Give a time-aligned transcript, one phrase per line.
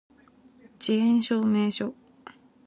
[0.79, 1.93] 遅延証明書